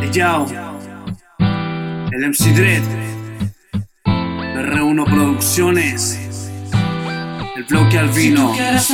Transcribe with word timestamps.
Hey 0.00 0.10
Yao, 0.12 0.46
el 2.12 2.28
MC 2.28 2.52
Dread, 2.54 2.82
R1 4.04 5.04
Producciones, 5.04 6.18
el 7.56 7.64
bloque 7.64 7.98
al 7.98 8.08
vino. 8.10 8.40
Si 8.40 8.46
tú 8.46 8.52
quieres 8.54 8.90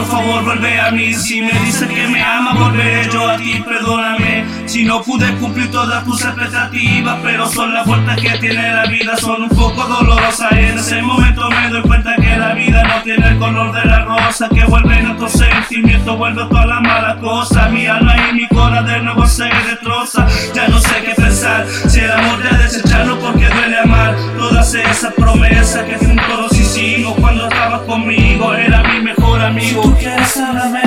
por 0.00 0.08
favor 0.08 0.44
vuelve 0.44 0.80
a 0.80 0.90
mí. 0.90 1.12
Si 1.14 1.42
me 1.42 1.52
dices 1.60 1.88
que 1.88 2.06
me 2.08 2.22
ama, 2.22 2.54
volveré 2.54 3.08
yo 3.10 3.28
a 3.28 3.36
ti, 3.36 3.62
perdóname. 3.66 4.44
Si 4.66 4.84
no 4.84 5.02
pude 5.02 5.34
cumplir 5.36 5.70
todas 5.70 6.04
tus 6.04 6.24
expectativas, 6.24 7.18
pero 7.22 7.46
son 7.48 7.74
las 7.74 7.86
vueltas 7.86 8.16
que 8.20 8.30
tiene 8.38 8.72
la 8.72 8.86
vida, 8.86 9.16
son 9.16 9.42
un 9.42 9.48
poco 9.48 9.84
dolorosas. 9.84 10.52
En 10.52 10.78
ese 10.78 11.02
momento 11.02 11.48
me 11.50 11.68
doy 11.68 11.82
cuenta 11.82 12.14
que 12.16 12.36
la 12.36 12.54
vida 12.54 12.82
no 12.84 13.02
tiene 13.02 13.28
el 13.28 13.38
color 13.38 13.72
de 13.72 13.84
la 13.84 14.04
rosa, 14.04 14.48
que 14.48 14.64
vuelven 14.64 15.10
otros 15.10 15.32
sentimientos, 15.32 16.16
vuelve 16.16 16.44
todas 16.48 16.66
las 16.66 16.80
malas 16.80 17.16
cosas. 17.16 17.70
Mi 17.70 17.86
alma 17.86 18.14
y 18.30 18.34
mi 18.34 18.48
corazón 18.48 18.86
de 18.86 19.02
nuevo 19.02 19.26
se 19.26 19.44
destroza. 19.44 20.26
Ya 20.54 20.68
no 20.68 20.80
sé 20.80 21.02
qué 21.04 21.14
pensar, 21.14 21.66
si 21.68 22.00
el 22.00 22.10
amor 22.10 22.42
ya 22.42 22.56
desecharlo 22.56 23.18
porque 23.18 23.48
duele 23.48 23.78
amar. 23.78 24.16
Todas 24.38 24.72
esas 24.74 25.12
promesas 25.14 25.84
que 25.84 25.96
juntos 25.96 26.56
quieres 30.00 30.36
háblame 30.38 30.82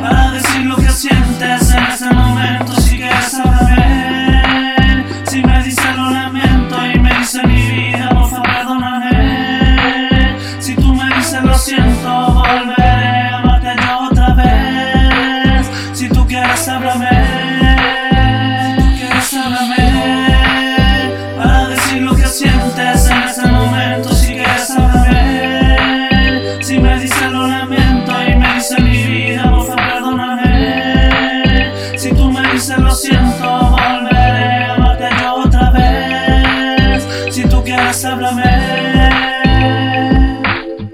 para 0.00 0.30
decir 0.30 0.64
lo 0.64 0.76
que 0.76 0.88
sientes 0.88 1.74
en 1.74 1.84
ese 1.84 2.10
momento. 2.10 2.74
Si 2.80 2.96
quieres 2.96 3.34
háblame, 3.34 5.04
si 5.26 5.42
me 5.42 5.62
dices 5.62 5.96
lo 5.96 6.10
lamento 6.10 6.86
y 6.86 6.98
me 6.98 7.18
dice 7.18 7.46
mi 7.46 7.70
vida, 7.70 8.08
por 8.08 8.30
favor 8.30 8.46
perdóname. 8.46 10.38
Si 10.58 10.74
tú 10.74 10.94
me 10.94 11.14
dices 11.14 11.42
lo 11.42 11.54
siento, 11.54 12.32
volveré 12.32 13.28
a 13.28 13.36
amarte 13.38 13.76
yo 13.76 13.98
otra 14.10 14.34
vez. 14.34 15.70
Si 15.92 16.08
tú 16.08 16.26
quieres 16.26 16.66
háblame, 16.66 17.19
Dices 32.60 32.76
lo 32.76 32.94
siento, 32.94 33.70
volveré 33.70 34.64
a 34.64 34.74
amarte 34.74 35.08
yo 35.18 35.34
otra 35.36 35.70
vez. 35.70 37.08
Si 37.30 37.42
tú 37.44 37.64
quieres 37.64 38.04
háblame. 38.04 38.42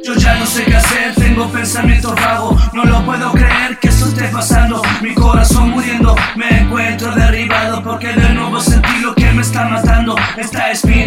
Yo 0.00 0.14
ya 0.14 0.36
no 0.36 0.46
sé 0.46 0.62
qué 0.62 0.76
hacer, 0.76 1.12
tengo 1.16 1.48
pensamientos 1.48 2.14
vagos. 2.14 2.72
No 2.72 2.84
lo 2.84 3.04
puedo 3.04 3.32
creer 3.32 3.78
que 3.80 3.88
eso 3.88 4.06
esté 4.06 4.28
pasando. 4.28 4.80
Mi 5.02 5.12
corazón 5.12 5.70
muriendo, 5.70 6.14
me 6.36 6.60
encuentro 6.60 7.12
derribado. 7.16 7.82
Porque 7.82 8.12
de 8.12 8.28
nuevo 8.32 8.60
sentí 8.60 9.00
lo 9.00 9.12
que 9.16 9.32
me 9.32 9.42
está 9.42 9.64
matando. 9.64 10.14
Esta 10.36 10.70
espina, 10.70 11.05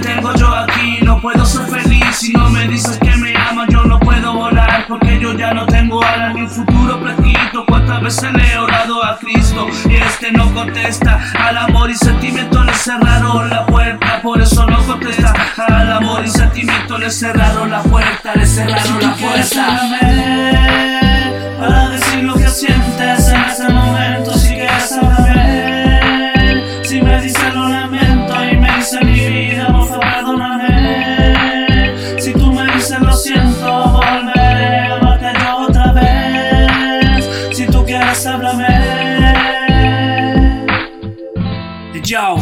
te 0.00 0.08
tengo 0.08 0.34
yo 0.34 0.54
aquí, 0.54 0.98
no 1.02 1.20
puedo 1.20 1.44
ser 1.44 1.66
feliz. 1.66 2.04
Si 2.16 2.32
no 2.32 2.48
me 2.50 2.66
dices 2.68 2.98
que 2.98 3.16
me 3.16 3.36
amas, 3.36 3.68
yo 3.70 3.82
no 3.84 3.98
puedo 4.00 4.34
volar. 4.34 4.86
Porque 4.88 5.18
yo 5.20 5.32
ya 5.34 5.52
no 5.52 5.66
tengo 5.66 6.02
ahora 6.02 6.32
ni 6.32 6.42
un 6.42 6.50
futuro 6.50 7.00
preciso. 7.00 7.64
Cuántas 7.66 8.02
veces 8.02 8.32
le 8.32 8.52
he 8.52 8.58
orado 8.58 9.04
a 9.04 9.16
Cristo 9.18 9.66
y 9.88 9.96
este 9.96 10.32
no 10.32 10.52
contesta. 10.52 11.20
Al 11.38 11.58
amor 11.58 11.90
y 11.90 11.94
sentimiento 11.94 12.62
le 12.64 12.74
cerraron 12.74 13.48
la 13.50 13.66
puerta, 13.66 14.20
por 14.22 14.40
eso 14.40 14.66
no 14.66 14.78
contesta. 14.84 15.32
Al 15.68 15.92
amor 15.92 16.24
y 16.24 16.28
sentimiento 16.28 16.98
le 16.98 17.10
cerraron 17.10 17.70
la 17.70 17.82
puerta, 17.82 18.34
le 18.34 18.46
cerraron 18.46 19.00
la 19.00 19.14
puerta. 19.14 20.03
Me 32.90 32.98
dices 32.98 33.00
lo 33.00 33.12
siento, 33.12 33.84
volveré 33.92 34.86
a 34.86 35.32
yo 35.42 35.56
otra 35.68 35.92
vez. 35.92 37.28
Si 37.52 37.66
tú 37.66 37.84
quieres 37.84 38.26
háblame. 38.26 39.04
Yao, 42.02 42.36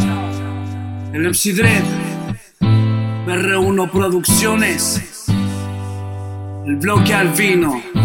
el 1.13 1.29
MC 1.29 1.53
Dread, 1.53 1.83
R1 2.59 3.89
Producciones, 3.89 5.25
el 6.65 6.75
bloque 6.75 7.13
al 7.13 7.29
vino. 7.29 8.02